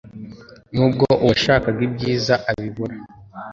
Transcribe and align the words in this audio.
nubwo 0.73 1.05
uwashakaga 1.23 1.81
ibyiza 1.87 2.35
abibura 2.49 2.95